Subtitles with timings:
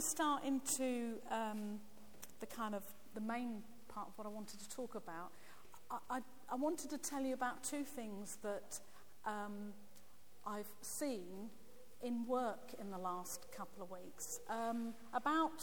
[0.00, 1.78] to start into um,
[2.40, 2.82] the kind of
[3.14, 5.30] the main part of what I wanted to talk about,
[5.90, 8.80] I, I, I wanted to tell you about two things that
[9.26, 9.74] um,
[10.46, 11.50] I've seen
[12.02, 14.40] in work in the last couple of weeks.
[14.48, 15.62] Um, about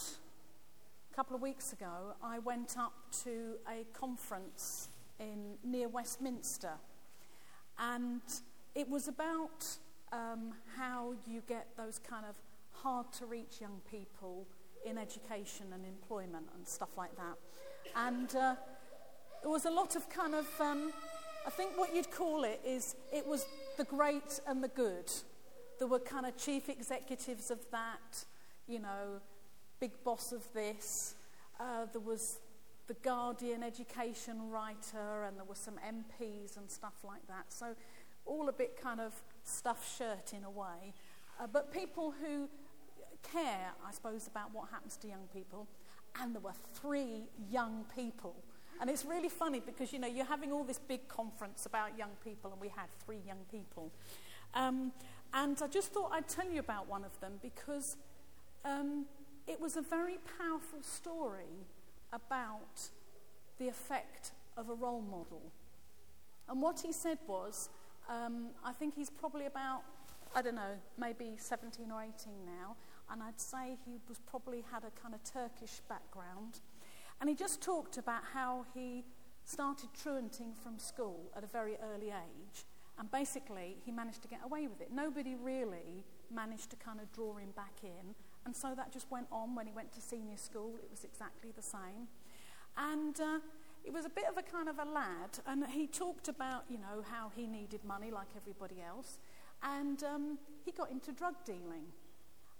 [1.11, 2.93] a couple of weeks ago, I went up
[3.23, 6.73] to a conference in near Westminster,
[7.79, 8.21] and
[8.75, 9.65] it was about
[10.11, 12.35] um, how you get those kind of
[12.81, 14.47] hard to reach young people
[14.85, 17.37] in education and employment and stuff like that.
[17.95, 18.55] And uh,
[19.41, 20.91] there was a lot of kind of, um,
[21.45, 23.45] I think what you'd call it is, it was
[23.77, 25.11] the great and the good.
[25.79, 28.25] There were kind of chief executives of that,
[28.67, 29.21] you know,
[29.79, 31.15] big boss of this.
[31.59, 32.39] Uh, there was
[32.87, 37.45] the Guardian education writer, and there were some MPs and stuff like that.
[37.49, 37.75] So,
[38.25, 40.93] all a bit kind of stuffed shirt in a way.
[41.39, 42.49] Uh, but people who
[43.23, 45.67] care, I suppose, about what happens to young people.
[46.19, 48.35] And there were three young people.
[48.79, 52.11] And it's really funny because, you know, you're having all this big conference about young
[52.23, 53.91] people, and we had three young people.
[54.53, 54.91] Um,
[55.33, 57.97] and I just thought I'd tell you about one of them because
[58.63, 59.05] um,
[59.47, 61.65] it was a very powerful story
[62.13, 62.89] about
[63.59, 65.41] the effect of a role model.
[66.49, 67.69] And what he said was,
[68.09, 69.81] um, I think he's probably about,
[70.35, 72.75] I don't know, maybe 17 or 18 now,
[73.11, 76.59] and I'd say he was probably had a kind of Turkish background.
[77.19, 79.03] And he just talked about how he
[79.45, 82.65] started truanting from school at a very early age.
[82.99, 84.91] And basically, he managed to get away with it.
[84.91, 88.15] Nobody really managed to kind of draw him back in.
[88.45, 90.73] And so that just went on when he went to senior school.
[90.81, 92.07] It was exactly the same.
[92.77, 93.39] And uh,
[93.85, 95.39] it was a bit of a kind of a lad.
[95.45, 99.19] And he talked about, you know, how he needed money like everybody else.
[99.63, 101.85] And um, he got into drug dealing.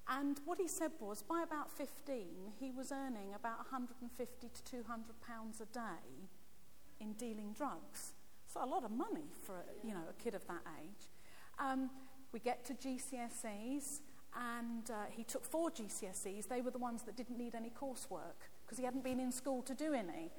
[0.09, 2.25] And what he said was, by about 15,
[2.59, 6.29] he was earning about 150 to 200 pounds a day
[6.99, 8.13] in dealing drugs.
[8.45, 11.09] So a lot of money for you know a kid of that age.
[11.59, 11.89] Um,
[12.31, 14.01] we get to GCSEs,
[14.35, 16.47] and uh, he took four GCSEs.
[16.47, 19.61] They were the ones that didn't need any coursework because he hadn't been in school
[19.63, 20.31] to do any.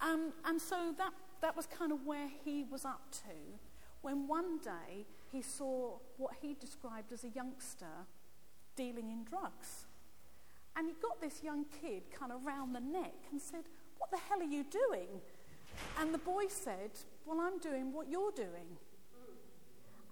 [0.00, 1.12] Um, and so that
[1.42, 3.58] that was kind of where he was up to.
[4.00, 8.06] When one day he saw what he described as a youngster
[8.76, 9.86] dealing in drugs.
[10.76, 13.64] And he got this young kid kind of round the neck and said,
[13.98, 15.20] What the hell are you doing?
[16.00, 16.90] And the boy said,
[17.24, 18.78] Well, I'm doing what you're doing.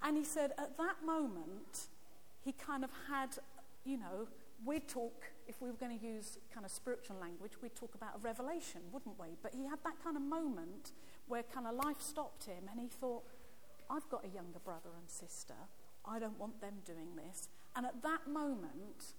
[0.02, 1.88] And he said, At that moment,
[2.44, 3.30] he kind of had,
[3.84, 4.28] you know,
[4.64, 8.16] we'd talk, if we were going to use kind of spiritual language, we'd talk about
[8.16, 9.36] a revelation, wouldn't we?
[9.42, 10.92] But he had that kind of moment
[11.26, 13.24] where kind of life stopped him and he thought,
[13.90, 15.54] I've got a younger brother and sister.
[16.04, 17.48] I don't want them doing this.
[17.74, 19.14] And at that moment,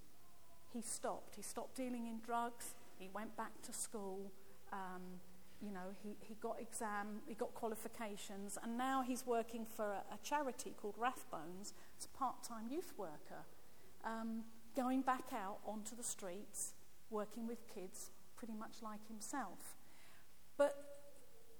[0.72, 1.36] he stopped.
[1.36, 2.74] He stopped dealing in drugs.
[2.98, 4.32] He went back to school.
[4.72, 5.20] Um,
[5.62, 10.04] you know, he, he got exam, he got qualifications, and now he's working for a,
[10.14, 13.46] a charity called Rathbones as a part-time youth worker,
[14.04, 14.44] um,
[14.76, 16.74] going back out onto the streets,
[17.10, 19.78] working with kids, pretty much like himself.
[20.58, 20.76] But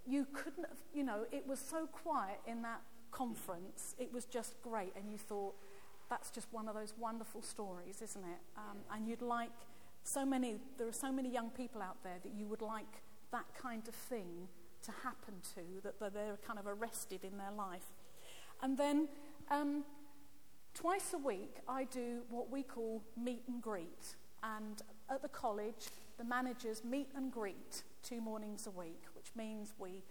[0.06, 2.82] you couldn't have, you know, it was so quiet in that
[3.12, 3.96] conference.
[3.98, 5.56] It was just great, and you thought,
[6.14, 8.40] that's just one of those wonderful stories, isn't it?
[8.56, 9.50] Um, and you'd like
[10.04, 13.02] so many, there are so many young people out there that you would like
[13.32, 14.48] that kind of thing
[14.84, 17.88] to happen to, that they're kind of arrested in their life.
[18.62, 19.08] And then
[19.50, 19.86] um,
[20.76, 24.16] twice a week, I do what we call meet and greet.
[24.44, 25.88] And at the college,
[26.20, 30.04] the managers meet and greet two mornings a week, which means we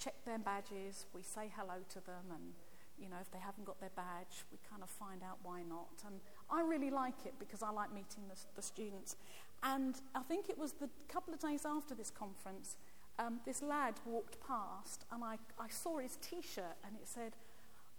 [0.00, 2.54] check their badges, we say hello to them, and
[2.98, 6.02] you know, if they haven't got their badge, we kind of find out why not.
[6.06, 9.16] And I really like it because I like meeting the, the students.
[9.62, 12.76] And I think it was the couple of days after this conference,
[13.18, 17.32] um, this lad walked past and I, I saw his t shirt and it said,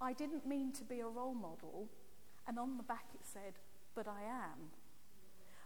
[0.02, 1.88] I didn't mean to be a role model.
[2.48, 3.54] And on the back it said,
[3.96, 4.72] But I am.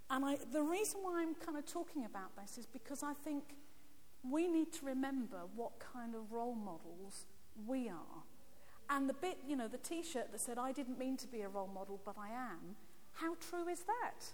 [0.10, 3.44] And I, the reason why I'm kind of talking about this is because I think
[4.24, 7.26] we need to remember what kind of role models
[7.68, 8.24] we are.
[8.90, 11.42] And the bit, you know, the t shirt that said, I didn't mean to be
[11.42, 12.76] a role model, but I am,
[13.14, 14.26] how true is that?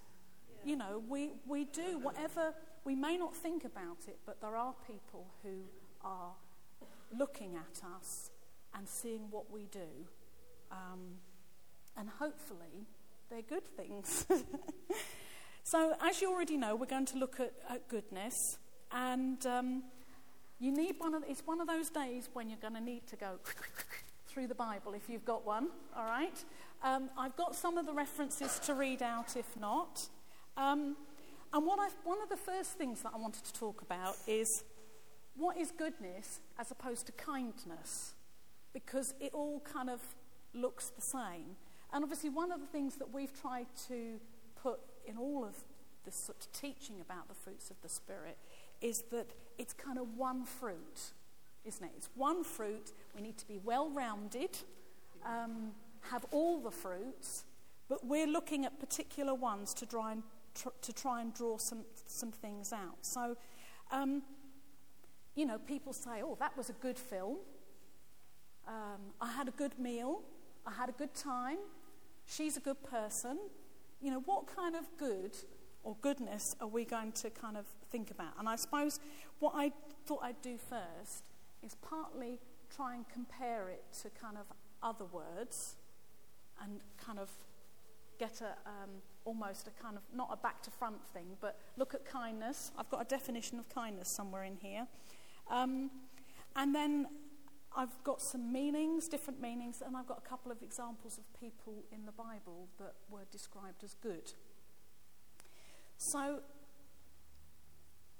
[0.49, 0.71] Yeah.
[0.71, 2.53] You know, we, we do whatever,
[2.85, 5.63] we may not think about it, but there are people who
[6.03, 6.33] are
[7.17, 8.31] looking at us
[8.73, 10.07] and seeing what we do.
[10.71, 11.19] Um,
[11.97, 12.87] and hopefully,
[13.29, 14.25] they're good things.
[15.63, 18.33] so, as you already know, we're going to look at, at goodness.
[18.91, 19.83] And um,
[20.59, 23.15] you need one of, it's one of those days when you're going to need to
[23.15, 23.39] go
[24.35, 26.43] through the Bible if you've got one, all right?
[26.83, 30.09] Um, I've got some of the references to read out if not.
[30.57, 30.97] Um,
[31.53, 34.65] And what I, one of the first things that I wanted to talk about is
[35.37, 38.15] what is goodness as opposed to kindness?
[38.73, 40.01] Because it all kind of
[40.53, 41.55] looks the same.
[41.93, 44.19] And obviously, one of the things that we've tried to
[44.61, 45.55] put in all of
[46.03, 48.37] this sort of teaching about the fruits of the Spirit
[48.81, 49.27] is that
[49.57, 51.13] it's kind of one fruit,
[51.65, 51.91] isn't it?
[51.97, 52.93] It's one fruit.
[53.15, 54.57] We need to be well rounded,
[55.25, 55.71] um,
[56.01, 57.45] have all the fruits,
[57.89, 60.23] but we're looking at particular ones to try and,
[60.53, 62.97] tr- to try and draw some, some things out.
[63.01, 63.37] So,
[63.91, 64.23] um,
[65.35, 67.37] you know, people say, oh, that was a good film.
[68.67, 70.21] Um, I had a good meal.
[70.65, 71.57] I had a good time.
[72.25, 73.37] She's a good person.
[74.01, 75.35] You know, what kind of good
[75.83, 78.33] or goodness are we going to kind of think about?
[78.39, 78.99] And I suppose
[79.39, 79.71] what I
[80.05, 81.29] thought I'd do first
[81.65, 82.39] is partly
[82.75, 84.45] try and compare it to kind of
[84.83, 85.75] other words
[86.63, 87.29] and kind of
[88.19, 91.93] get a um, almost a kind of not a back to front thing, but look
[91.93, 92.71] at kindness.
[92.77, 94.87] I've got a definition of kindness somewhere in here.
[95.49, 95.89] Um,
[96.55, 97.07] and then
[97.75, 101.83] I've got some meanings, different meanings, and I've got a couple of examples of people
[101.91, 104.31] in the Bible that were described as good.
[105.97, 106.39] So,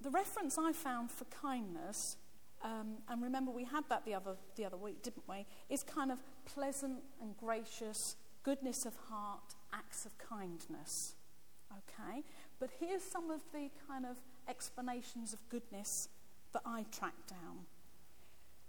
[0.01, 2.17] the reference I found for kindness,
[2.63, 5.45] um, and remember we had that the other, the other week, didn't we?
[5.69, 11.15] Is kind of pleasant and gracious, goodness of heart, acts of kindness.
[11.71, 12.23] Okay?
[12.59, 14.17] But here's some of the kind of
[14.47, 16.09] explanations of goodness
[16.53, 17.65] that I tracked down.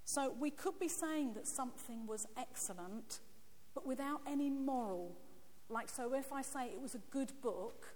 [0.05, 3.21] So we could be saying that something was excellent,
[3.75, 5.17] but without any moral.
[5.69, 7.94] Like, so if I say it was a good book,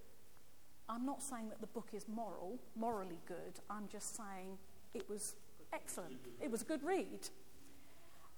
[0.89, 3.61] I'm not saying that the book is moral, morally good.
[3.71, 4.59] I'm just saying
[4.93, 5.37] it was
[5.73, 6.19] excellent.
[6.41, 7.29] It was a good read.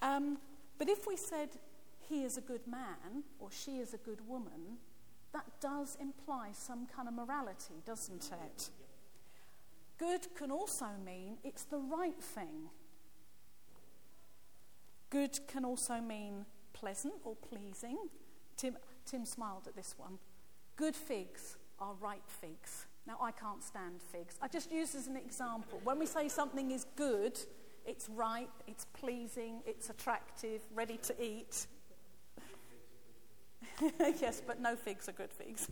[0.00, 0.38] Um,
[0.78, 1.50] but if we said
[2.08, 4.78] he is a good man or she is a good woman,
[5.32, 8.70] that does imply some kind of morality, doesn't it?
[9.98, 12.70] Good can also mean it's the right thing.
[15.10, 17.98] Good can also mean pleasant or pleasing.
[18.56, 18.76] Tim,
[19.06, 20.18] Tim smiled at this one.
[20.76, 22.86] Good figs are ripe figs.
[23.06, 24.36] Now, I can't stand figs.
[24.40, 25.80] I just use as an example.
[25.82, 27.38] When we say something is good,
[27.84, 31.66] it's ripe, it's pleasing, it's attractive, ready to eat.
[34.20, 35.68] yes, but no figs are good figs.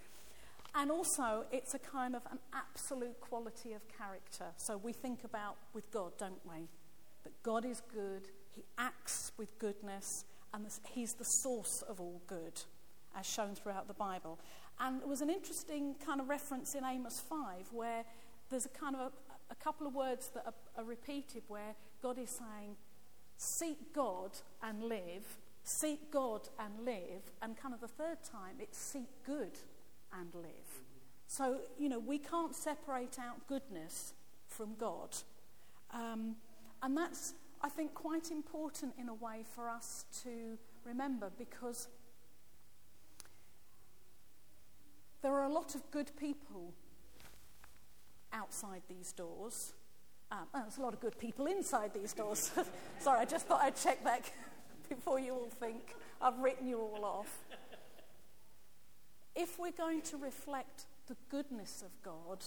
[0.74, 4.46] and also, it's a kind of an absolute quality of character.
[4.56, 6.68] So we think about with God, don't we?
[7.24, 12.60] That God is good, He acts with goodness, and He's the source of all good,
[13.16, 14.38] as shown throughout the Bible.
[14.80, 17.38] And there was an interesting kind of reference in Amos 5
[17.70, 18.04] where
[18.48, 19.12] there's a kind of a,
[19.50, 22.76] a couple of words that are, are repeated where God is saying,
[23.36, 24.32] Seek God
[24.62, 29.58] and live, seek God and live, and kind of the third time it's seek good
[30.18, 30.82] and live.
[31.26, 34.14] So, you know, we can't separate out goodness
[34.46, 35.16] from God.
[35.92, 36.36] Um,
[36.82, 41.88] and that's, I think, quite important in a way for us to remember because
[45.22, 46.72] There are a lot of good people
[48.32, 49.74] outside these doors.
[50.32, 52.50] Um, oh, there's a lot of good people inside these doors.
[53.00, 54.32] Sorry, I just thought I'd check back
[54.88, 57.38] before you all think I've written you all off.
[59.34, 62.44] If we're going to reflect the goodness of God,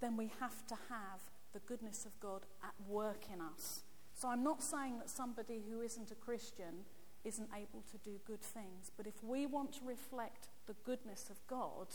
[0.00, 1.20] then we have to have
[1.52, 3.82] the goodness of God at work in us.
[4.14, 6.84] So I'm not saying that somebody who isn't a Christian
[7.24, 11.36] isn't able to do good things, but if we want to reflect the goodness of
[11.46, 11.88] God,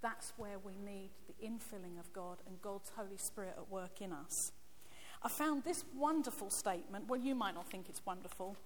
[0.00, 4.12] that's where we need the infilling of God and God's Holy Spirit at work in
[4.12, 4.52] us.
[5.22, 7.08] I found this wonderful statement.
[7.08, 8.56] Well, you might not think it's wonderful.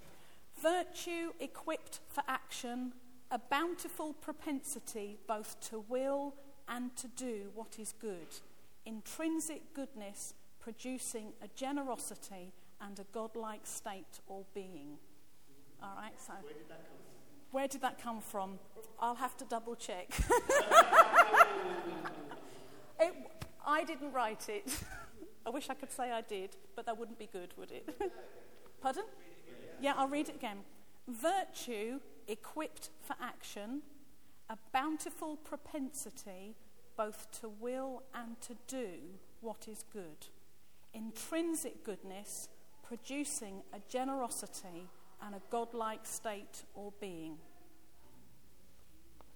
[0.60, 2.92] Virtue equipped for action,
[3.30, 6.34] a bountiful propensity both to will
[6.68, 8.28] and to do what is good,
[8.84, 14.98] intrinsic goodness producing a generosity and a godlike state or being.
[15.82, 16.32] All right, so.
[16.42, 17.50] Where did that come from?
[17.50, 18.58] Where did that come from?
[19.00, 20.08] I'll have to double check.
[23.00, 23.14] it,
[23.66, 24.78] I didn't write it.
[25.46, 27.88] I wish I could say I did, but that wouldn't be good, would it?
[28.80, 29.04] Pardon?
[29.80, 30.58] Yeah, I'll read it again.
[31.08, 31.98] Virtue
[32.28, 33.82] equipped for action,
[34.48, 36.54] a bountiful propensity
[36.96, 40.28] both to will and to do what is good,
[40.94, 42.48] intrinsic goodness
[42.82, 44.88] producing a generosity
[45.24, 47.36] and a godlike state or being.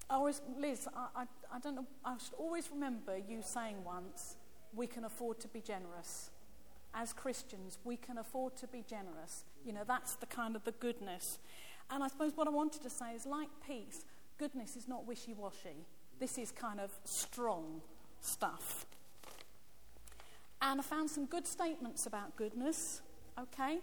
[0.09, 1.25] I always, Liz, I, I,
[1.55, 4.37] I don't know, I should always remember you saying once,
[4.75, 6.31] we can afford to be generous.
[6.95, 9.45] As Christians, we can afford to be generous.
[9.65, 11.39] You know, that's the kind of the goodness.
[11.91, 14.05] And I suppose what I wanted to say is like peace,
[14.39, 15.87] goodness is not wishy washy.
[16.19, 17.83] This is kind of strong
[18.21, 18.87] stuff.
[20.63, 23.03] And I found some good statements about goodness,
[23.39, 23.79] okay?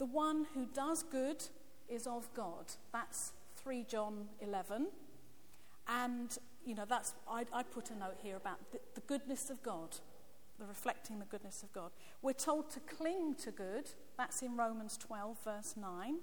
[0.00, 1.44] The one who does good
[1.86, 2.72] is of God.
[2.90, 4.86] That's 3 John 11.
[5.86, 9.62] And, you know, that's, I, I put a note here about the, the goodness of
[9.62, 9.98] God,
[10.58, 11.90] the reflecting the goodness of God.
[12.22, 13.90] We're told to cling to good.
[14.16, 16.14] That's in Romans 12, verse 9.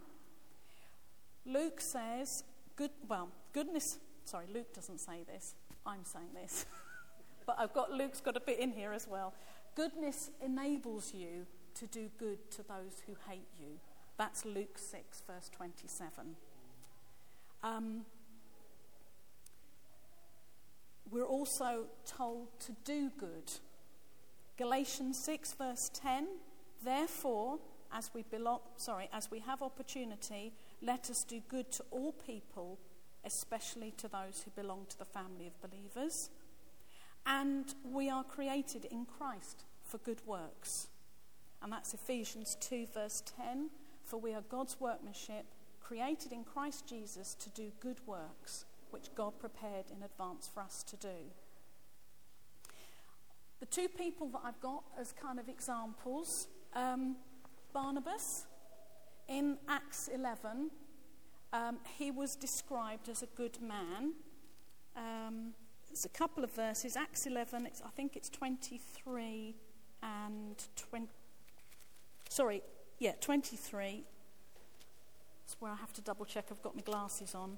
[1.45, 2.45] Luke says,
[2.77, 5.53] good, well, goodness, sorry, Luke doesn't say this.
[5.85, 6.65] I'm saying this.
[7.45, 9.35] but I've got, Luke's got a bit in here as well.
[9.75, 11.45] Goodness enables you
[11.79, 13.79] to do good to those who hate you.
[14.17, 16.35] That's Luke 6, verse 27.
[17.63, 18.05] Um,
[21.11, 23.51] we're also told to do good.
[24.57, 26.27] Galatians 6, verse 10
[26.83, 27.59] Therefore,
[27.91, 32.77] as we belong, sorry, as we have opportunity, let us do good to all people,
[33.23, 36.29] especially to those who belong to the family of believers.
[37.25, 40.87] And we are created in Christ for good works.
[41.61, 43.69] And that's Ephesians 2, verse 10.
[44.05, 45.45] For we are God's workmanship,
[45.81, 50.83] created in Christ Jesus to do good works, which God prepared in advance for us
[50.83, 51.31] to do.
[53.59, 57.15] The two people that I've got as kind of examples um,
[57.73, 58.45] Barnabas
[59.27, 60.69] in Acts 11,
[61.53, 64.13] um, he was described as a good man.
[64.95, 65.53] Um,
[65.89, 66.95] there's a couple of verses.
[66.95, 69.55] Acts 11, I think it's 23
[70.03, 71.07] and 20.
[72.29, 72.61] Sorry,
[72.99, 74.03] yeah, 23.
[75.45, 77.57] That's where I have to double check I've got my glasses on.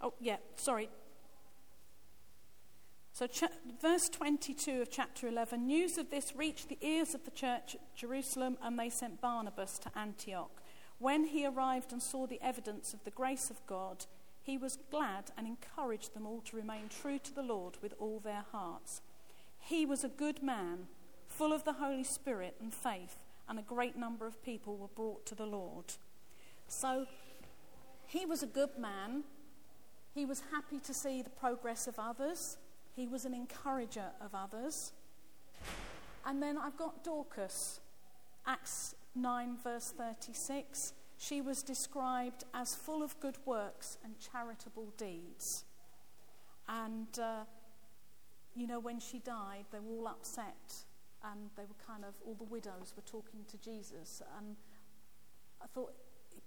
[0.00, 0.90] Oh, yeah, sorry,
[3.14, 3.44] so, ch-
[3.80, 7.94] verse 22 of chapter 11 news of this reached the ears of the church at
[7.94, 10.50] Jerusalem, and they sent Barnabas to Antioch.
[10.98, 14.06] When he arrived and saw the evidence of the grace of God,
[14.44, 18.20] he was glad and encouraged them all to remain true to the Lord with all
[18.20, 19.00] their hearts.
[19.58, 20.86] He was a good man,
[21.26, 25.24] full of the Holy Spirit and faith, and a great number of people were brought
[25.26, 25.94] to the Lord.
[26.68, 27.06] So,
[28.06, 29.24] he was a good man.
[30.14, 32.58] He was happy to see the progress of others.
[32.94, 34.92] He was an encourager of others.
[36.26, 37.80] And then I've got Dorcas,
[38.46, 40.92] Acts 9, verse 36.
[41.16, 45.64] She was described as full of good works and charitable deeds.
[46.68, 47.44] And, uh,
[48.54, 50.84] you know, when she died, they were all upset.
[51.22, 54.22] And they were kind of, all the widows were talking to Jesus.
[54.38, 54.56] And
[55.62, 55.94] I thought,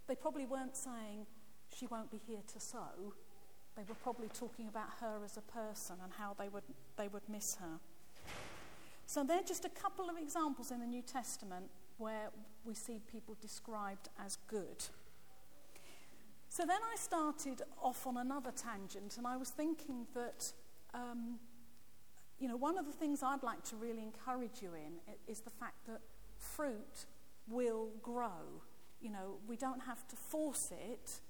[0.07, 1.25] they probably weren't saying,
[1.75, 3.13] she won't be here to sew
[3.77, 6.63] they were probably talking about her as a person and how they would,
[6.97, 7.79] they would miss her.
[9.05, 11.67] So they're just a couple of examples in the New Testament
[11.99, 12.31] where
[12.67, 14.83] we see people described as good.
[16.49, 20.51] So then I started off on another tangent, and I was thinking that,
[20.93, 21.39] um,
[22.39, 25.49] you know, one of the things I'd like to really encourage you in is the
[25.49, 26.01] fact that
[26.37, 27.05] fruit
[27.47, 28.61] will grow.
[29.01, 31.21] You know, we don't have to force it.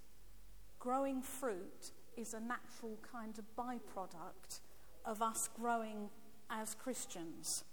[0.79, 4.60] Growing fruit is a natural kind of byproduct
[5.06, 6.10] of us growing
[6.50, 7.63] as Christians.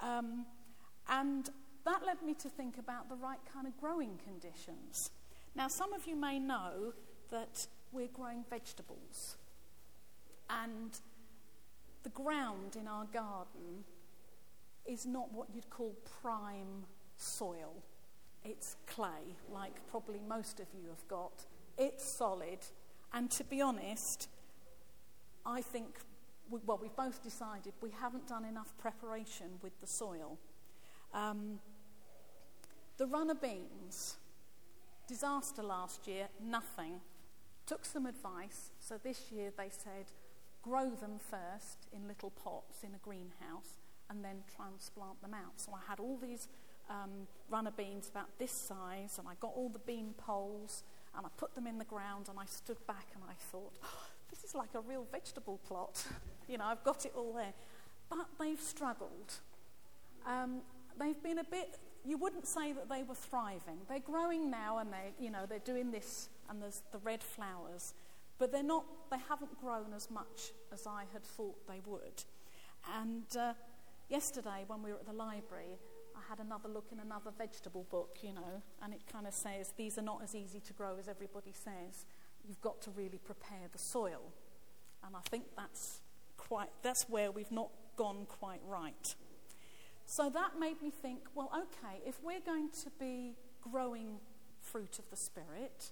[0.00, 0.46] Um,
[1.08, 1.50] and
[1.84, 5.10] that led me to think about the right kind of growing conditions.
[5.54, 6.94] Now, some of you may know
[7.30, 9.36] that we're growing vegetables,
[10.50, 10.90] and
[12.02, 13.84] the ground in our garden
[14.84, 16.84] is not what you'd call prime
[17.16, 17.82] soil.
[18.44, 21.46] It's clay, like probably most of you have got.
[21.78, 22.58] It's solid,
[23.12, 24.28] and to be honest,
[25.46, 25.98] I think,
[26.50, 30.38] we, well, we've both decided we haven't done enough preparation with the soil.
[31.12, 31.60] Um,
[32.96, 34.16] the runner beans,
[35.06, 37.00] disaster last year, nothing.
[37.66, 40.06] Took some advice, so this year they said
[40.62, 45.52] grow them first in little pots in a greenhouse and then transplant them out.
[45.56, 46.48] So I had all these
[46.88, 50.82] um, runner beans about this size, and I got all the bean poles,
[51.16, 54.06] and I put them in the ground and I stood back and I thought, oh,
[54.30, 56.04] this is like a real vegetable plot.
[56.48, 57.52] you know, I've got it all there.
[58.10, 59.34] But they've struggled.
[60.26, 60.60] Um,
[60.98, 63.78] they've been a bit, you wouldn't say that they were thriving.
[63.88, 67.94] They're growing now and they, you know, they're doing this and there's the red flowers.
[68.38, 72.24] But they're not, they haven't grown as much as I had thought they would.
[72.98, 73.54] And uh,
[74.08, 75.78] yesterday when we were at the library,
[76.16, 79.72] I had another look in another vegetable book, you know, and it kind of says
[79.76, 82.06] these are not as easy to grow as everybody says.
[82.46, 84.20] You've got to really prepare the soil.
[85.06, 86.00] And I think that's
[86.36, 89.14] quite that's where we've not gone quite right.
[90.06, 94.18] So that made me think, well, okay, if we're going to be growing
[94.60, 95.90] fruit of the Spirit,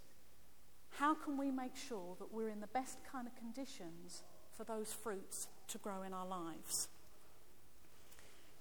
[0.99, 4.23] how can we make sure that we're in the best kind of conditions
[4.57, 6.89] for those fruits to grow in our lives?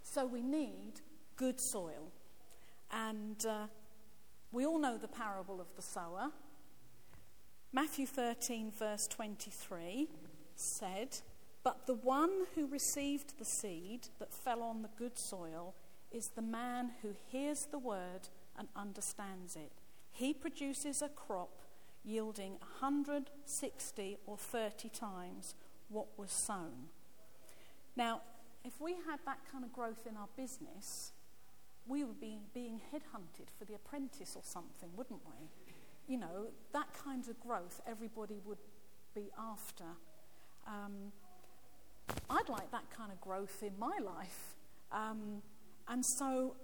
[0.03, 0.93] So we need
[1.36, 2.12] good soil.
[2.91, 3.67] And uh,
[4.51, 6.31] we all know the parable of the sower.
[7.74, 10.10] Matthew 13, verse 23
[10.55, 11.20] said,
[11.63, 15.75] But the one who received the seed that fell on the good soil
[16.12, 19.72] is the man who hears the word and understands it.
[20.12, 21.62] He produces a crop
[22.03, 25.56] yielding 160 or 30 times
[25.89, 26.89] what was sown.
[27.96, 28.22] Now,
[28.63, 31.12] if we had that kind of growth in our business,
[31.88, 35.48] we would be being headhunted for the apprentice or something, wouldn't we?
[36.08, 38.58] You know, that kind of growth everybody would
[39.15, 39.86] be after.
[40.68, 41.12] Um,
[42.30, 44.56] I'd like that kind of growth in my life.
[44.91, 45.41] Um,
[45.88, 46.56] and so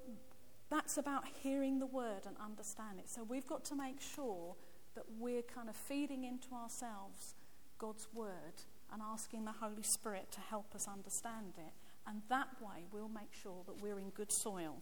[0.69, 3.09] that's about hearing the word and understand it.
[3.09, 4.55] So we've got to make sure
[4.95, 7.35] that we're kind of feeding into ourselves
[7.77, 11.73] God's word and asking the Holy Spirit to help us understand it.
[12.07, 14.77] And that way we'll make sure that we're in good soil.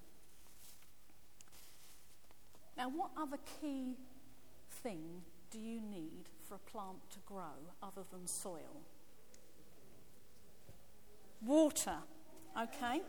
[2.78, 3.96] Now, what other key
[4.84, 8.84] thing do you need for a plant to grow other than soil?
[11.44, 11.98] Water,
[12.60, 13.02] okay?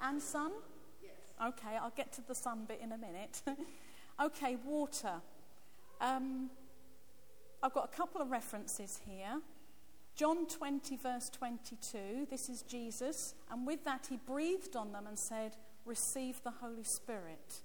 [0.00, 0.52] And sun?
[1.44, 3.42] Okay, I'll get to the sun bit in a minute.
[4.22, 5.14] okay, water.
[6.00, 6.50] Um,
[7.62, 9.40] I've got a couple of references here.
[10.14, 15.18] John 20, verse 22, this is Jesus, and with that he breathed on them and
[15.18, 17.62] said, Receive the Holy Spirit.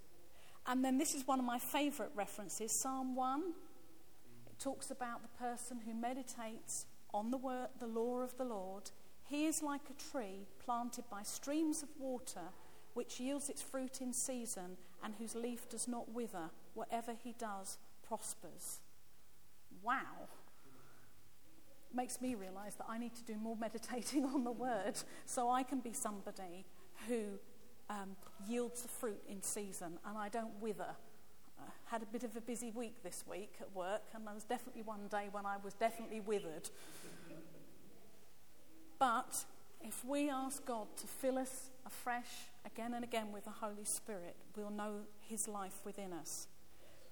[0.66, 3.44] And then this is one of my favourite references Psalm 1.
[4.50, 8.92] It talks about the person who meditates on the, word, the law of the Lord.
[9.24, 12.52] He is like a tree planted by streams of water,
[12.94, 16.50] which yields its fruit in season and whose leaf does not wither.
[16.74, 18.80] Whatever he does prospers.
[19.84, 20.28] Wow.
[21.94, 24.96] Makes me realize that I need to do more meditating on the word
[25.26, 26.66] so I can be somebody
[27.08, 27.40] who
[27.90, 28.16] um,
[28.48, 30.96] yields the fruit in season and I don't wither.
[31.86, 34.84] Had a bit of a busy week this week at work, and there was definitely
[34.84, 36.70] one day when I was definitely withered.
[39.00, 39.46] But
[39.82, 44.36] if we ask God to fill us afresh again and again with the Holy Spirit,
[44.56, 46.48] we'll know His life within us.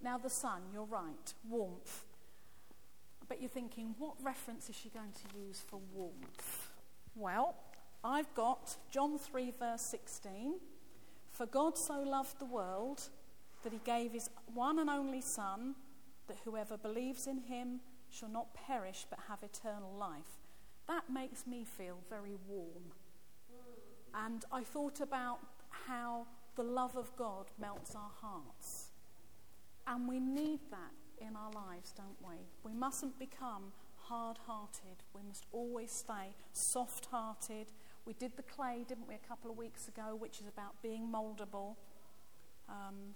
[0.02, 2.04] Now, the sun, you're right, warmth.
[3.28, 6.72] But you're thinking, what reference is she going to use for warmth?
[7.16, 7.56] Well,
[8.04, 10.56] I've got John 3, verse 16.
[11.32, 13.10] For God so loved the world
[13.64, 15.76] that he gave his one and only Son,
[16.28, 20.40] that whoever believes in him shall not perish but have eternal life.
[20.88, 22.94] That makes me feel very warm.
[24.14, 25.40] And I thought about
[25.70, 28.90] how the love of God melts our hearts.
[29.86, 32.38] And we need that in our lives, don't we?
[32.64, 33.74] We mustn't become
[34.08, 35.04] hard hearted.
[35.14, 37.68] We must always stay soft hearted.
[38.06, 41.08] We did the clay, didn't we, a couple of weeks ago, which is about being
[41.12, 41.76] moldable.
[42.70, 43.16] Um,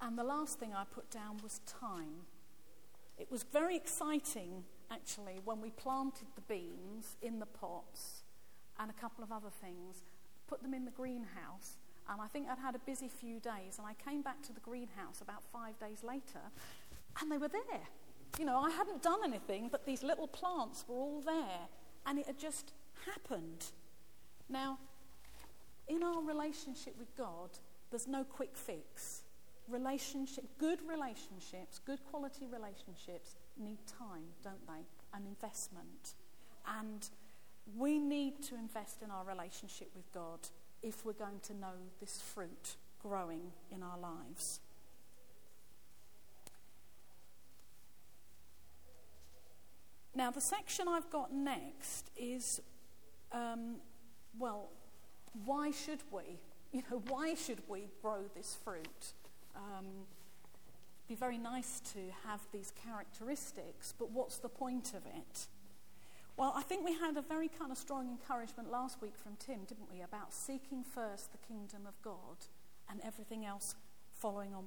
[0.00, 2.26] and the last thing I put down was time.
[3.18, 8.22] It was very exciting, actually, when we planted the beans in the pots
[8.78, 10.04] and a couple of other things,
[10.46, 11.78] put them in the greenhouse.
[12.08, 14.60] And I think I'd had a busy few days, and I came back to the
[14.60, 16.42] greenhouse about five days later,
[17.20, 17.82] and they were there.
[18.38, 21.68] You know, I hadn't done anything, but these little plants were all there,
[22.04, 22.72] and it had just
[23.06, 23.64] happened.
[24.48, 24.78] Now,
[25.88, 27.50] in our relationship with God,
[27.90, 29.22] there's no quick fix.
[29.68, 34.84] Relationship, good relationships, good quality relationships need time, don't they?
[35.12, 36.14] An investment.
[36.78, 37.08] And
[37.76, 40.40] we need to invest in our relationship with God
[40.82, 44.60] if we're going to know this fruit growing in our lives.
[50.14, 52.60] Now, the section I've got next is
[53.32, 53.76] um,
[54.38, 54.68] well,
[55.44, 56.22] why should we?
[56.72, 59.12] You know, why should we grow this fruit?
[59.56, 59.86] Um,
[61.08, 65.46] be very nice to have these characteristics, but what's the point of it?
[66.36, 69.60] Well, I think we had a very kind of strong encouragement last week from Tim,
[69.66, 72.36] didn't we, about seeking first the kingdom of God
[72.90, 73.74] and everything else
[74.12, 74.64] following on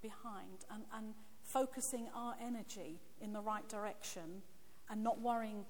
[0.00, 4.42] behind and, and focusing our energy in the right direction
[4.90, 5.64] and not worrying,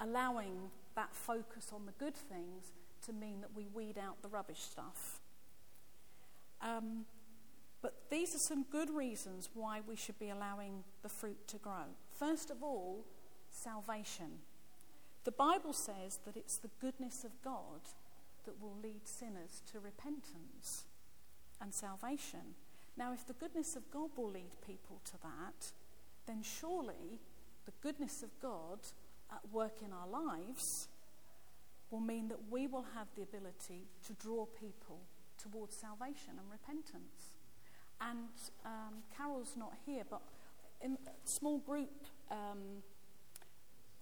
[0.00, 2.72] allowing that focus on the good things
[3.06, 5.20] to mean that we weed out the rubbish stuff.
[6.60, 7.06] Um,
[7.86, 11.94] but these are some good reasons why we should be allowing the fruit to grow.
[12.18, 13.04] First of all,
[13.48, 14.40] salvation.
[15.22, 17.82] The Bible says that it's the goodness of God
[18.44, 20.86] that will lead sinners to repentance.
[21.60, 22.56] and salvation.
[22.96, 25.70] Now, if the goodness of God will lead people to that,
[26.26, 27.20] then surely
[27.66, 28.80] the goodness of God
[29.30, 30.88] at work in our lives
[31.92, 34.98] will mean that we will have the ability to draw people
[35.38, 37.35] towards salvation and repentance.
[38.00, 38.28] And
[38.64, 40.22] um, Carol's not here, but
[40.82, 42.82] in a small group um,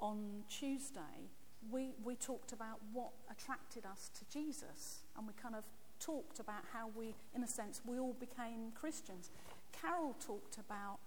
[0.01, 1.31] on Tuesday,
[1.71, 5.05] we, we talked about what attracted us to Jesus.
[5.17, 5.65] And we kind of
[6.01, 9.31] talked about how we, in a sense, we all became Christians.
[9.73, 10.99] Carol talked about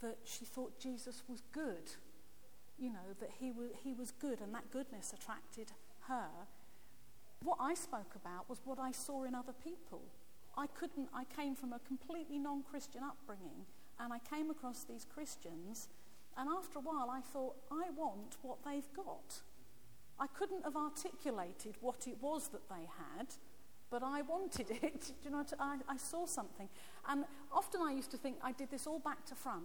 [0.00, 1.90] that she thought Jesus was good,
[2.78, 5.72] you know, that he he was good and that goodness attracted
[6.06, 6.28] her.
[7.42, 10.02] What I spoke about was what I saw in other people.
[10.58, 13.64] I couldn't, I came from a completely non Christian upbringing
[14.00, 15.88] and I came across these Christians,
[16.36, 19.40] and after a while I thought, I want what they've got.
[20.20, 23.28] I couldn't have articulated what it was that they had,
[23.90, 25.12] but I wanted it.
[25.24, 26.68] You know, I, I saw something.
[27.08, 29.64] And often I used to think I did this all back to front.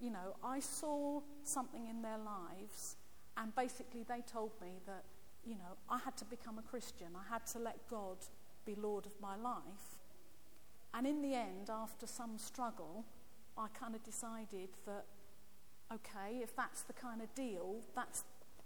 [0.00, 2.96] You know, I saw something in their lives,
[3.36, 5.04] and basically they told me that,
[5.44, 7.08] you know, I had to become a Christian.
[7.14, 8.16] I had to let God
[8.64, 10.03] be Lord of my life.
[10.96, 13.04] And in the end, after some struggle,
[13.58, 15.06] I kind of decided that,
[15.92, 18.22] okay, if that's the kind of deal, that's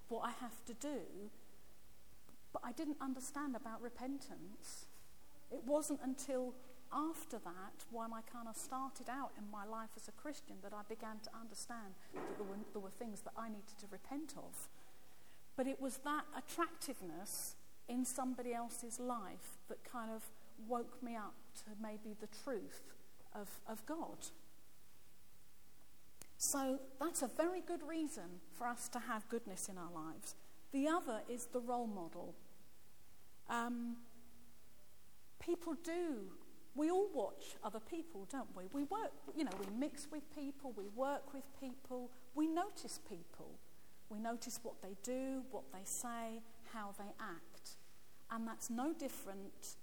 [0.08, 1.30] what I have to do.
[2.52, 4.86] But I didn't understand about repentance.
[5.50, 6.54] It wasn't until
[6.92, 10.72] after that, when I kind of started out in my life as a Christian, that
[10.72, 14.34] I began to understand that there were, there were things that I needed to repent
[14.36, 14.68] of.
[15.56, 17.56] But it was that attractiveness
[17.88, 20.22] in somebody else's life that kind of
[20.66, 22.82] woke me up to maybe the truth
[23.34, 24.26] of, of God.
[26.36, 30.34] So that's a very good reason for us to have goodness in our lives.
[30.72, 32.34] The other is the role model.
[33.48, 33.96] Um,
[35.40, 36.30] people do.
[36.74, 38.64] We all watch other people, don't we?
[38.72, 43.50] We work, you know, we mix with people, we work with people, we notice people.
[44.10, 46.40] We notice what they do, what they say,
[46.72, 47.76] how they act.
[48.30, 49.76] And that's no different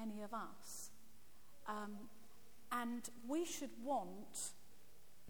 [0.00, 0.90] any of us.
[1.66, 2.08] Um,
[2.72, 4.52] and we should want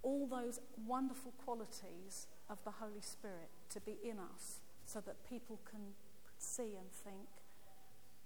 [0.02, 5.58] all those wonderful qualities of the Holy Spirit to be in us so that people
[5.68, 5.80] can
[6.38, 7.28] see and think,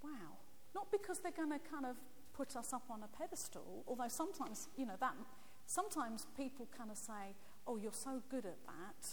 [0.03, 0.39] wow.
[0.75, 1.97] Not because they're going to kind of
[2.33, 5.15] put us up on a pedestal, although sometimes, you know, that
[5.67, 7.35] sometimes people kind of say,
[7.67, 9.09] oh, you're so good at that.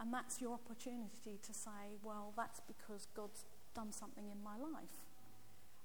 [0.00, 5.11] And that's your opportunity to say, well, that's because God's done something in my life.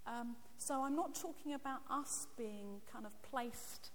[0.08, 3.92] Um, so I'm not talking about us being kind of placed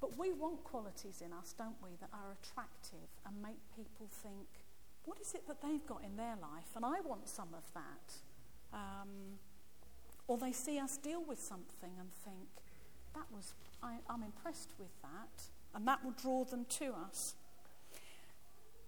[0.00, 4.46] but we want qualities in us, don't we, that are attractive and make people think,
[5.04, 6.68] what is it that they've got in their life?
[6.74, 8.76] And I want some of that.
[8.76, 9.38] Um,
[10.28, 12.48] or they see us deal with something and think,
[13.14, 15.44] that was, I, I'm impressed with that.
[15.74, 17.34] And that will draw them to us.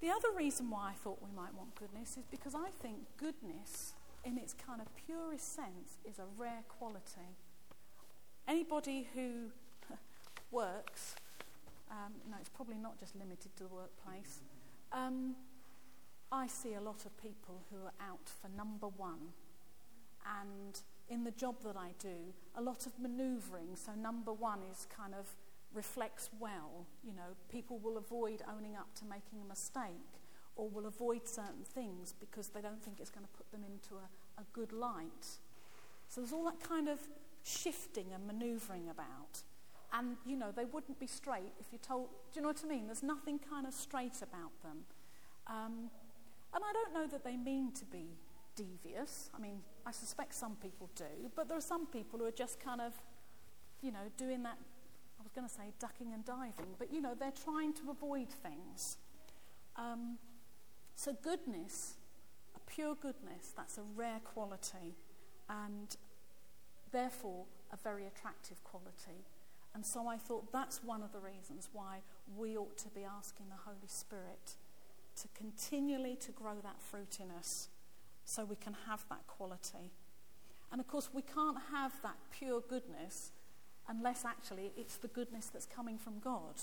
[0.00, 3.94] The other reason why I thought we might want goodness is because I think goodness,
[4.24, 7.36] in its kind of purest sense, is a rare quality.
[8.46, 9.50] Anybody who
[10.50, 11.14] works,
[11.90, 14.40] um, no, it's probably not just limited to the workplace.
[14.92, 15.36] Um,
[16.30, 19.32] I see a lot of people who are out for number one.
[20.40, 20.78] And
[21.08, 23.76] in the job that I do, a lot of manoeuvring.
[23.76, 25.26] So, number one is kind of
[25.72, 26.86] reflects well.
[27.02, 30.20] You know, people will avoid owning up to making a mistake
[30.58, 33.94] or will avoid certain things because they don't think it's going to put them into
[33.94, 35.38] a, a good light.
[36.08, 36.98] So, there's all that kind of
[37.44, 39.42] shifting and manoeuvring about.
[39.92, 42.68] And, you know, they wouldn't be straight if you told, do you know what I
[42.68, 42.86] mean?
[42.86, 44.84] There's nothing kind of straight about them.
[45.46, 45.90] Um,
[46.52, 48.18] and I don't know that they mean to be
[48.54, 49.30] devious.
[49.34, 52.60] I mean, I suspect some people do, but there are some people who are just
[52.60, 52.92] kind of,
[53.80, 54.58] you know, doing that,
[55.18, 58.28] I was going to say ducking and diving, but, you know, they're trying to avoid
[58.28, 58.98] things.
[59.76, 60.18] Um,
[60.98, 61.94] so, goodness,
[62.56, 64.96] a pure goodness, that's a rare quality
[65.48, 65.96] and
[66.90, 69.22] therefore a very attractive quality.
[69.76, 72.00] And so I thought that's one of the reasons why
[72.36, 74.56] we ought to be asking the Holy Spirit
[75.22, 77.68] to continually to grow that fruit in us
[78.24, 79.92] so we can have that quality.
[80.72, 83.30] And of course, we can't have that pure goodness
[83.88, 86.56] unless actually it's the goodness that's coming from God,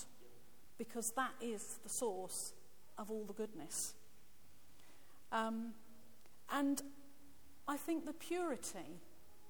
[0.76, 2.52] because that is the source
[2.98, 3.94] of all the goodness.
[5.32, 5.72] Um,
[6.50, 6.82] and
[7.66, 9.00] I think the purity,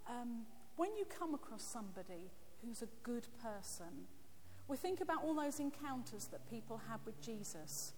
[0.08, 2.30] um, when you come across somebody
[2.64, 4.06] who's a good person.
[4.68, 7.92] We think about all those encounters that people had with Jesus.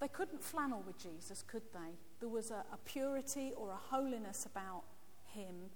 [0.00, 1.96] They couldn't flannel with Jesus, could they?
[2.20, 4.82] There was a, a purity or a holiness about
[5.34, 5.70] him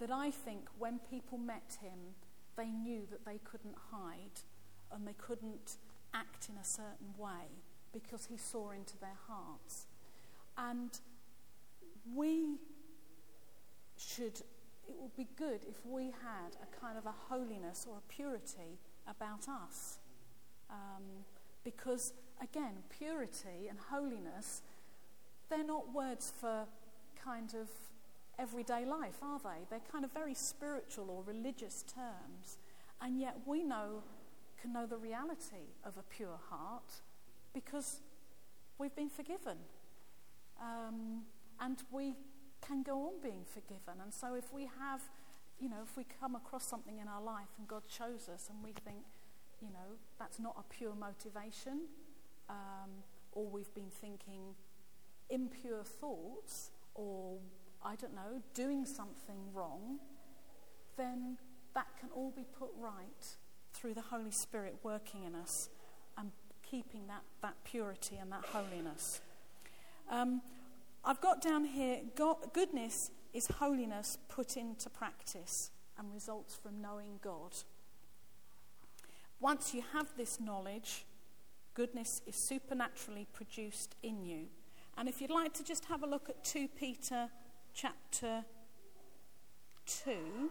[0.00, 2.14] that I think when people met him,
[2.56, 4.40] they knew that they couldn't hide
[4.92, 5.76] and they couldn't
[6.14, 9.86] act in a certain way because he saw into their hearts.
[10.58, 10.90] And
[12.14, 12.58] we
[13.96, 14.40] should,
[14.88, 18.78] it would be good if we had a kind of a holiness or a purity
[19.06, 19.98] about us.
[20.70, 21.24] Um,
[21.64, 24.62] because, again, purity and holiness,
[25.48, 26.64] they're not words for
[27.22, 27.68] kind of
[28.38, 29.64] everyday life, are they?
[29.70, 32.58] They're kind of very spiritual or religious terms.
[33.00, 34.02] And yet we know,
[34.60, 36.92] can know the reality of a pure heart
[37.52, 38.00] because
[38.78, 39.58] we've been forgiven.
[40.60, 41.22] Um,
[41.60, 42.14] and we
[42.60, 44.00] can go on being forgiven.
[44.02, 45.02] And so if we have,
[45.60, 48.62] you know, if we come across something in our life and God shows us and
[48.62, 49.04] we think,
[49.60, 51.82] you know, that's not a pure motivation,
[52.48, 52.90] um,
[53.32, 54.54] or we've been thinking
[55.30, 57.38] impure thoughts, or
[57.84, 59.98] I don't know, doing something wrong,
[60.96, 61.38] then
[61.74, 63.36] that can all be put right
[63.72, 65.68] through the Holy Spirit working in us
[66.16, 66.32] and
[66.68, 69.20] keeping that, that purity and that holiness.
[70.10, 70.42] Um,
[71.04, 77.18] I've got down here God, goodness is holiness put into practice and results from knowing
[77.22, 77.54] God.
[79.40, 81.04] Once you have this knowledge,
[81.74, 84.46] goodness is supernaturally produced in you.
[84.96, 87.28] And if you'd like to just have a look at 2 Peter
[87.72, 88.44] chapter
[89.86, 90.50] 2.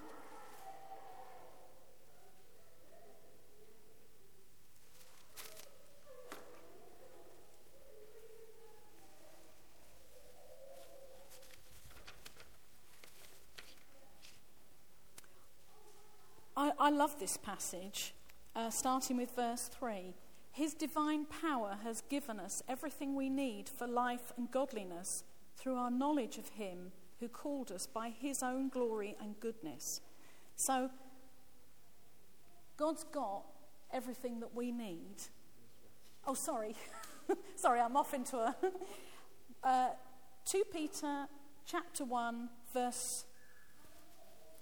[16.88, 18.14] I, love this passage,
[18.56, 20.14] uh, starting with verse 3.
[20.54, 25.26] His divine power has given us everything we need for life and godliness
[25.58, 30.00] through our knowledge of Him who called us by His own glory and goodness.
[30.56, 30.90] So,
[32.78, 33.44] God's got
[33.92, 35.18] everything that we need.
[36.26, 36.74] Oh, sorry.
[37.58, 38.56] sorry, I'm off into a.
[39.64, 39.90] Uh,
[40.46, 41.26] 2 Peter
[41.66, 43.26] chapter 1, verse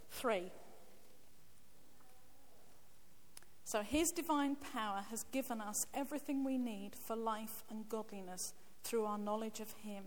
[0.10, 0.50] 3.
[3.66, 9.06] So, His divine power has given us everything we need for life and godliness through
[9.06, 10.04] our knowledge of Him.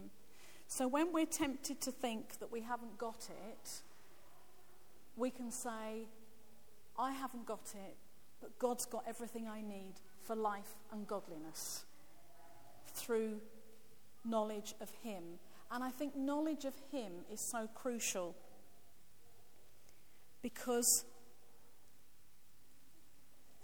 [0.69, 3.83] So, when we're tempted to think that we haven't got it,
[5.17, 6.07] we can say,
[6.97, 7.97] I haven't got it,
[8.41, 11.85] but God's got everything I need for life and godliness
[12.95, 13.41] through
[14.25, 15.25] knowledge of Him.
[15.73, 18.37] And I think knowledge of Him is so crucial
[20.43, 21.05] because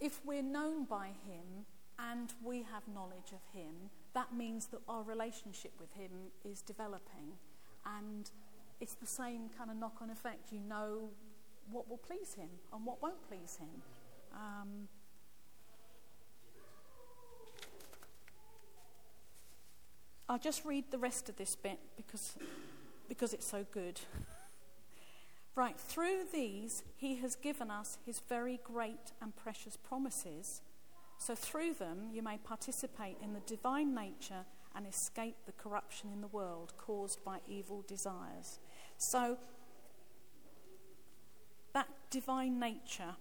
[0.00, 1.66] if we're known by Him
[1.98, 6.10] and we have knowledge of Him, that means that our relationship with Him
[6.44, 7.38] is developing.
[7.86, 8.30] And
[8.80, 10.52] it's the same kind of knock on effect.
[10.52, 11.10] You know
[11.70, 13.82] what will please Him and what won't please Him.
[14.32, 14.88] Um,
[20.28, 22.36] I'll just read the rest of this bit because,
[23.08, 24.00] because it's so good.
[25.56, 30.62] Right, through these, he has given us his very great and precious promises.
[31.18, 36.20] So, through them, you may participate in the divine nature and escape the corruption in
[36.20, 38.58] the world caused by evil desires.
[38.98, 39.38] So,
[41.72, 43.14] that divine nature,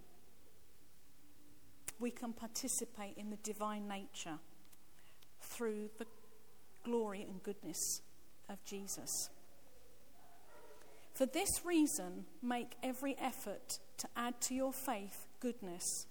[2.00, 4.38] we can participate in the divine nature
[5.40, 6.06] through the
[6.82, 8.02] glory and goodness
[8.48, 9.30] of Jesus.
[11.14, 16.06] For this reason, make every effort to add to your faith goodness,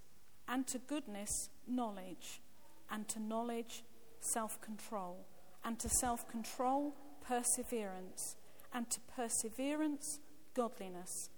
[0.48, 2.42] and to goodness, knowledge,
[2.90, 3.84] and to knowledge,
[4.22, 5.26] self control,
[5.66, 8.38] and to self control, perseverance,
[8.74, 10.20] and to perseverance,
[10.54, 11.30] godliness,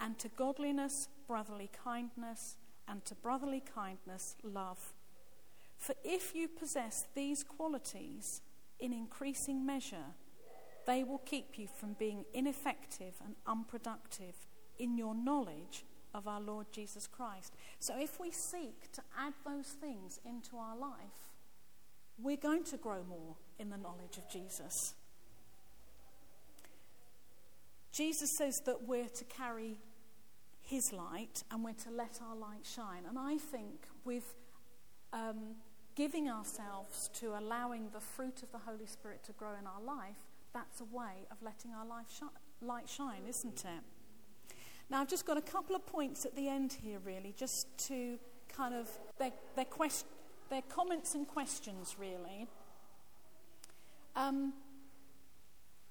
[0.00, 2.56] and to godliness, brotherly kindness,
[2.88, 4.94] and to brotherly kindness, love.
[5.76, 8.40] For if you possess these qualities
[8.78, 10.14] in increasing measure,
[10.86, 14.34] they will keep you from being ineffective and unproductive
[14.78, 17.54] in your knowledge of our Lord Jesus Christ.
[17.78, 21.30] So if we seek to add those things into our life,
[22.18, 24.94] we're going to grow more in the knowledge of Jesus.
[27.92, 29.78] Jesus says that we're to carry
[30.62, 33.02] his light and we're to let our light shine.
[33.08, 34.34] And I think with
[35.12, 35.56] um,
[35.96, 40.16] giving ourselves to allowing the fruit of the Holy Spirit to grow in our life,
[40.52, 42.22] that's a way of letting our life sh-
[42.60, 43.82] light shine, isn't it?
[44.90, 48.18] Now, I've just got a couple of points at the end here, really, just to
[48.48, 50.06] kind of, their, their, quest-
[50.68, 52.48] comments and questions, really.
[54.16, 54.52] Um,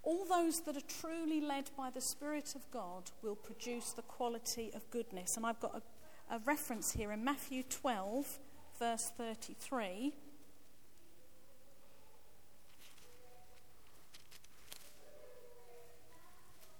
[0.04, 4.72] All those that are truly led by the Spirit of God will produce the quality
[4.76, 5.38] of goodness.
[5.38, 5.82] And I've got
[6.30, 8.40] a, a reference here in Matthew 12,
[8.80, 10.14] verse 33.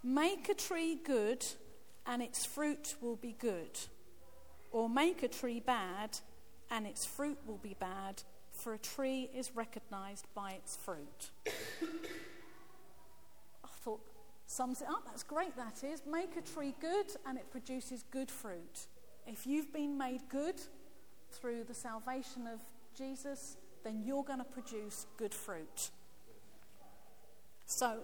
[0.04, 1.46] Make a tree good,
[2.06, 3.78] and its fruit will be good.
[4.72, 6.20] Or make a tree bad,
[6.72, 11.32] and its fruit will be bad, for a tree is recognized by its fruit.
[13.64, 14.02] I thought,
[14.46, 15.06] sums it up.
[15.06, 16.02] That's great, that is.
[16.10, 18.88] Make a tree good, and it produces good fruit.
[19.28, 20.56] If you've been made good
[21.32, 22.60] through the salvation of
[22.98, 25.92] Jesus, then you're going to produce good fruit.
[27.66, 28.00] So,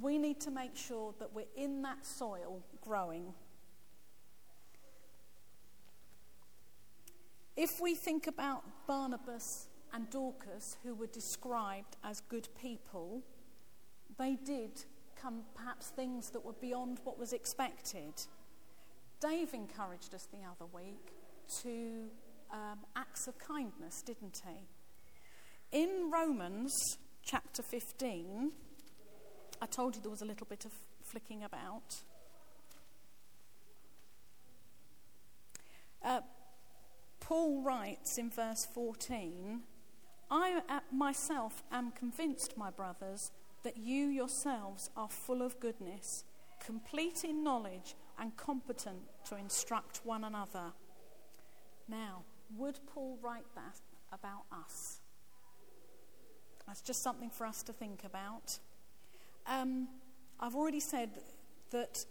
[0.00, 3.34] we need to make sure that we're in that soil growing.
[7.56, 13.22] If we think about Barnabas and Dorcas, who were described as good people,
[14.18, 14.84] they did
[15.20, 18.14] come perhaps things that were beyond what was expected.
[19.20, 21.12] Dave encouraged us the other week
[21.62, 22.08] to
[22.50, 25.78] um, acts of kindness, didn't he?
[25.78, 26.72] In Romans
[27.22, 28.52] chapter 15,
[29.60, 32.02] I told you there was a little bit of flicking about.
[36.02, 36.20] Uh,
[37.20, 39.60] Paul writes in verse 14
[40.30, 43.32] I myself am convinced, my brothers,
[43.64, 46.24] that you yourselves are full of goodness,
[46.64, 50.72] complete in knowledge, and competent to instruct one another.
[51.88, 52.22] Now,
[52.56, 53.80] would Paul write that
[54.12, 55.00] about us?
[56.66, 58.58] That's just something for us to think about.
[59.46, 59.88] Um,
[60.38, 61.10] I've already said
[61.70, 62.04] that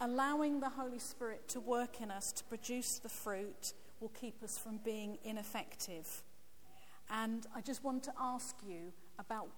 [0.00, 4.58] allowing the Holy Spirit to work in us to produce the fruit will keep us
[4.58, 6.22] from being ineffective.
[7.10, 9.48] And I just want to ask you about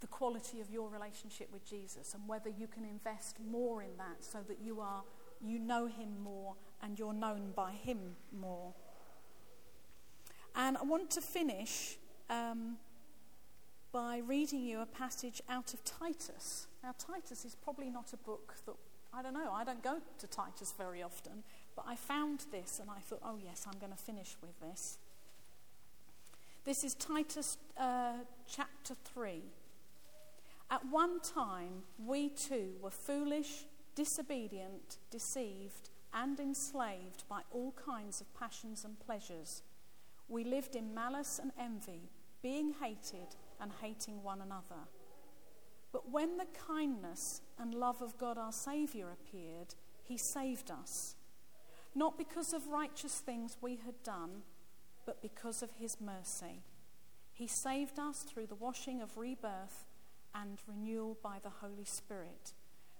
[0.00, 4.24] the quality of your relationship with Jesus and whether you can invest more in that
[4.24, 5.02] so that you are
[5.40, 8.72] you know him more and you're known by him more.
[10.54, 11.98] And I want to finish
[12.30, 12.76] um,
[13.94, 16.66] by reading you a passage out of Titus.
[16.82, 18.74] Now, Titus is probably not a book that,
[19.12, 21.44] I don't know, I don't go to Titus very often,
[21.76, 24.98] but I found this and I thought, oh, yes, I'm going to finish with this.
[26.64, 28.14] This is Titus uh,
[28.48, 29.42] chapter 3.
[30.72, 38.34] At one time, we too were foolish, disobedient, deceived, and enslaved by all kinds of
[38.34, 39.62] passions and pleasures.
[40.28, 42.10] We lived in malice and envy,
[42.42, 44.88] being hated and hating one another.
[45.92, 51.14] But when the kindness and love of God our Saviour appeared, he saved us,
[51.94, 54.42] not because of righteous things we had done,
[55.06, 56.62] but because of his mercy.
[57.32, 59.84] He saved us through the washing of rebirth
[60.34, 62.54] and renewal by the Holy Spirit,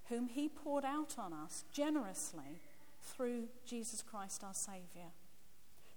[0.09, 2.61] whom he poured out on us generously
[3.03, 5.13] through Jesus Christ our Saviour,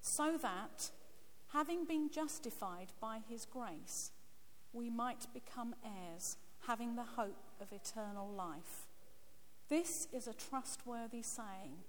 [0.02, 0.91] so that,
[1.54, 4.12] having been justified by his grace,
[4.73, 8.88] we might become heirs, having the hope of eternal life.
[9.69, 11.84] This is a trustworthy saying,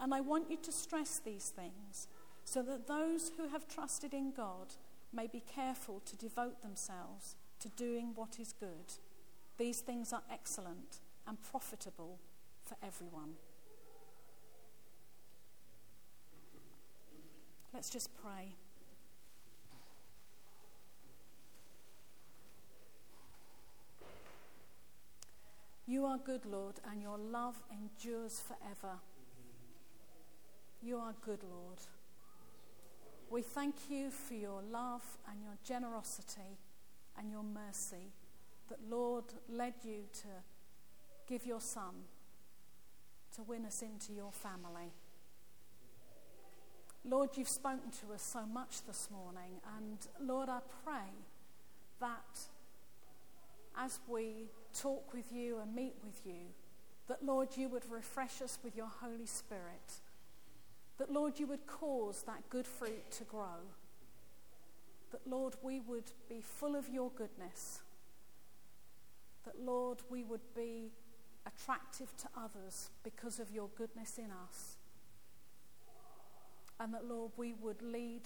[0.00, 2.08] and I want you to stress these things
[2.44, 4.74] so that those who have trusted in God
[5.12, 8.94] may be careful to devote themselves to doing what is good.
[9.58, 12.18] These things are excellent and profitable
[12.64, 13.34] for everyone.
[17.74, 18.54] Let's just pray.
[25.90, 28.94] You are good, Lord, and your love endures forever.
[30.80, 31.78] You are good, Lord.
[33.28, 36.58] We thank you for your love and your generosity
[37.18, 38.12] and your mercy
[38.68, 40.28] that, Lord, led you to
[41.28, 42.04] give your Son
[43.34, 44.92] to win us into your family.
[47.04, 51.10] Lord, you've spoken to us so much this morning, and Lord, I pray
[51.98, 52.38] that
[53.76, 56.52] as we talk with you and meet with you,
[57.08, 60.00] that, Lord, you would refresh us with your Holy Spirit.
[60.98, 63.66] That, Lord, you would cause that good fruit to grow.
[65.10, 67.80] That, Lord, we would be full of your goodness.
[69.44, 70.92] That, Lord, we would be
[71.46, 74.76] attractive to others because of your goodness in us.
[76.78, 78.22] And that, Lord, we would lead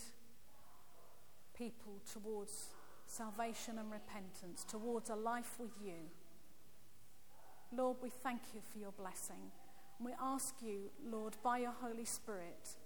[1.56, 2.68] people towards
[3.06, 6.10] salvation and repentance, towards a life with you.
[7.76, 9.50] Lord, we thank you for your blessing.
[10.00, 12.76] We ask you, Lord, by your Holy Spirit,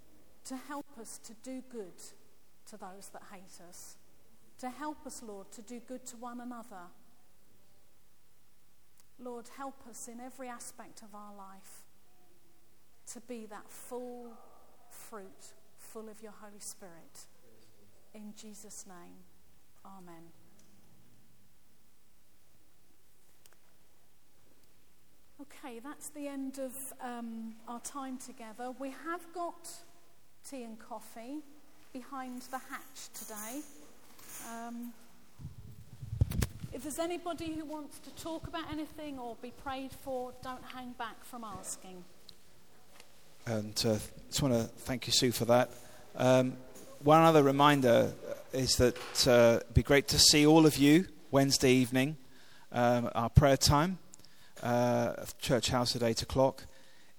[0.45, 1.97] to help us to do good
[2.69, 3.97] to those that hate us.
[4.59, 6.87] To help us, Lord, to do good to one another.
[9.19, 11.83] Lord, help us in every aspect of our life
[13.13, 14.31] to be that full
[14.89, 17.27] fruit, full of your Holy Spirit.
[18.13, 19.17] In Jesus' name,
[19.85, 20.38] Amen.
[25.41, 28.71] Okay, that's the end of um, our time together.
[28.77, 29.69] We have got
[30.49, 31.37] tea and coffee
[31.93, 33.61] behind the hatch today.
[34.51, 34.91] Um,
[36.73, 40.91] if there's anybody who wants to talk about anything or be prayed for, don't hang
[40.97, 42.03] back from asking.
[43.45, 45.69] And uh, just want to thank you, Sue, for that.
[46.17, 46.57] Um,
[47.01, 48.11] one other reminder
[48.51, 52.17] is that uh, it'd be great to see all of you Wednesday evening,
[52.73, 53.99] um, our prayer time,
[54.63, 56.65] uh, church house at 8 o'clock.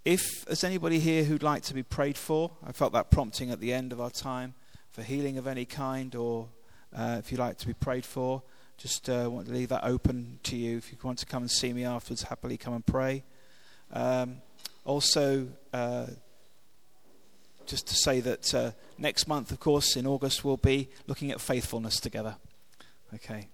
[0.04, 3.60] If there's anybody here who'd like to be prayed for, I felt that prompting at
[3.60, 4.54] the end of our time
[4.90, 6.48] for healing of any kind, or
[6.96, 8.42] uh, if you'd like to be prayed for,
[8.78, 10.78] just uh, want to leave that open to you.
[10.78, 13.24] If you want to come and see me afterwards, happily come and pray.
[13.92, 14.36] Um,
[14.84, 16.06] also, uh,
[17.66, 21.40] just to say that uh, next month, of course, in August, we'll be looking at
[21.40, 22.36] faithfulness together.
[23.14, 23.48] Okay.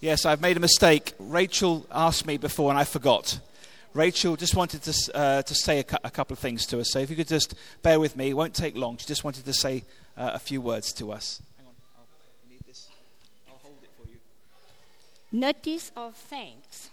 [0.00, 1.12] Yes, I've made a mistake.
[1.18, 3.40] Rachel asked me before and I forgot.
[3.94, 6.92] Rachel just wanted to, uh, to say a, cu- a, couple of things to us.
[6.92, 8.96] So if you could just bear with me, it won't take long.
[8.98, 9.82] She just wanted to say
[10.16, 11.42] uh, a few words to us.
[11.56, 12.88] Hang on, I'll need this.
[13.48, 14.18] I'll hold it for you.
[15.32, 16.90] Notice of thanks.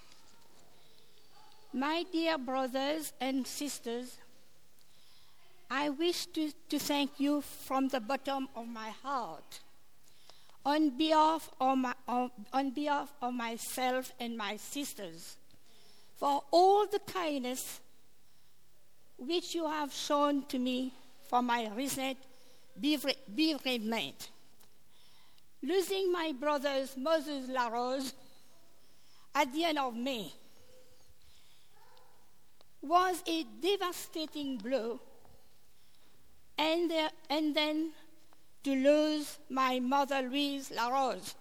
[1.71, 4.17] My dear brothers and sisters,
[5.69, 9.59] I wish to, to thank you from the bottom of my heart
[10.65, 15.37] on behalf of, my, on, behalf of myself and my sisters
[16.17, 17.79] for all the kindness
[19.17, 20.91] which you have shown to me
[21.29, 22.17] for my recent
[22.79, 24.29] bereavement.
[25.61, 28.13] Losing my brothers Moses LaRose
[29.33, 30.31] at the end of May
[32.81, 34.99] was a devastating blow,
[36.57, 37.91] and, uh, and then
[38.65, 41.35] to lose my mother Louise LaRose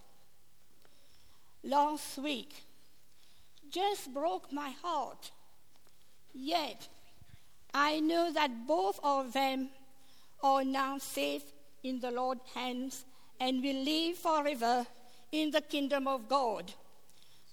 [1.63, 2.53] last week
[3.71, 5.31] just broke my heart.
[6.33, 6.87] Yet,
[7.73, 9.69] I know that both of them
[10.43, 11.43] are now safe
[11.83, 13.03] in the Lord's hands
[13.39, 14.85] and will live forever
[15.31, 16.71] in the kingdom of God,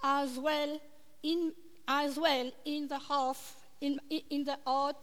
[0.04, 0.80] as well
[1.22, 1.52] in,
[1.88, 3.38] as well in the heart,
[3.80, 3.98] in,
[4.30, 5.02] in the heart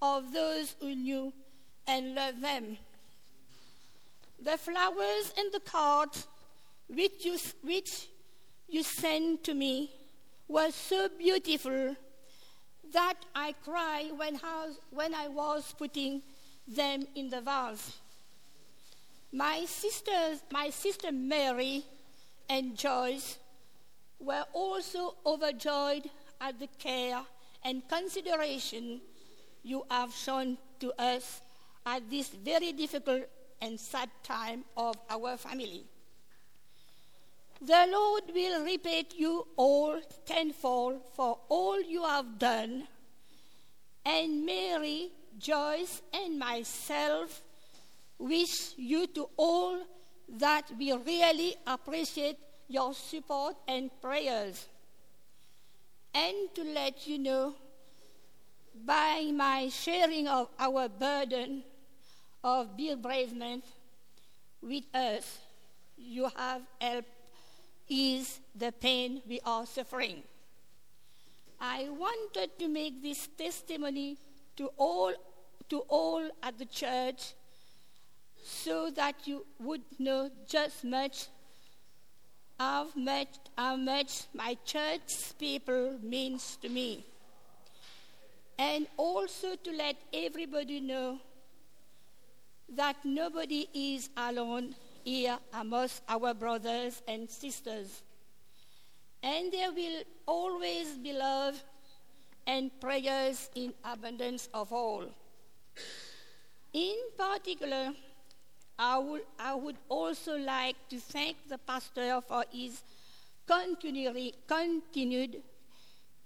[0.00, 1.32] of those who knew
[1.86, 2.78] and loved them.
[4.44, 6.26] The flowers and the cards
[6.86, 8.08] which you, which
[8.68, 9.90] you sent to me
[10.46, 11.96] were so beautiful
[12.92, 16.20] that I cried when was, when I was putting
[16.68, 17.96] them in the vase.
[19.32, 21.82] My sisters, my sister Mary
[22.46, 23.38] and Joyce
[24.20, 27.22] were also overjoyed at the care
[27.64, 29.00] and consideration
[29.62, 31.40] you have shown to us
[31.86, 33.22] at this very difficult
[33.64, 35.84] and sad time of our family.
[37.62, 42.86] The Lord will repay you all tenfold for all you have done.
[44.04, 47.42] And Mary, Joyce, and myself
[48.18, 49.78] wish you to all
[50.36, 52.36] that we really appreciate
[52.68, 54.66] your support and prayers.
[56.12, 57.54] And to let you know,
[58.84, 61.64] by my sharing of our burden
[62.44, 63.64] of bereavement
[64.62, 65.38] with us,
[65.96, 67.08] you have helped
[67.88, 70.22] ease the pain we are suffering.
[71.60, 74.18] I wanted to make this testimony
[74.56, 75.12] to all,
[75.70, 77.32] to all at the church
[78.44, 81.28] so that you would know just much
[82.58, 87.04] how much, how much my church people means to me.
[88.58, 91.18] And also to let everybody know
[92.68, 98.02] that nobody is alone here amongst our brothers and sisters.
[99.22, 101.62] And there will always be love
[102.46, 105.06] and prayers in abundance of all.
[106.72, 107.92] In particular,
[108.78, 112.82] I would, I would also like to thank the pastor for his
[113.46, 115.42] continued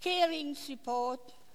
[0.01, 1.20] caring support